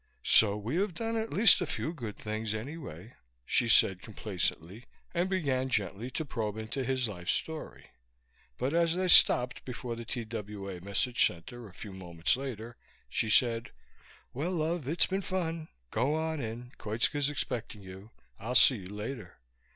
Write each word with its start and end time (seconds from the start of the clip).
So 0.25 0.57
we 0.57 0.77
have 0.77 0.95
done 0.95 1.15
at 1.15 1.31
least 1.31 1.61
a 1.61 1.67
few 1.67 1.93
good 1.93 2.17
things, 2.17 2.55
anyway," 2.55 3.13
she 3.45 3.67
said 3.69 4.01
complacently, 4.01 4.85
and 5.13 5.29
began 5.29 5.69
gently 5.69 6.09
to 6.09 6.25
probe 6.25 6.57
into 6.57 6.83
his 6.83 7.07
life 7.07 7.29
story. 7.29 7.85
But 8.57 8.73
as 8.73 8.95
they 8.95 9.07
stopped 9.07 9.63
before 9.63 9.95
the 9.95 10.03
TWA 10.03 10.81
message 10.81 11.23
center, 11.23 11.69
a 11.69 11.73
few 11.75 11.93
moments 11.93 12.35
later, 12.35 12.77
she 13.09 13.29
said, 13.29 13.69
"Well, 14.33 14.53
love, 14.53 14.87
it's 14.87 15.05
been 15.05 15.21
fun. 15.21 15.67
Go 15.91 16.15
on 16.15 16.39
in; 16.39 16.71
Koitska's 16.79 17.29
expecting 17.29 17.83
you. 17.83 18.09
I'll 18.39 18.55
see 18.55 18.77
you 18.77 18.89
later." 18.89 19.37